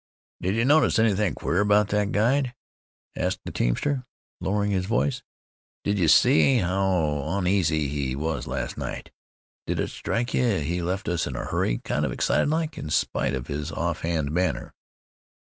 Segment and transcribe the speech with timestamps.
[0.41, 2.55] "Did ye notice anythin' queer about thet guide?"
[3.15, 4.03] asked the teamster,
[4.39, 5.21] lowering his voice.
[5.83, 9.11] "Did ye see how oneasy he was last night?
[9.67, 12.89] Did it strike ye he left us in a hurry, kind of excited like, in
[12.89, 14.73] spite of his offhand manner?"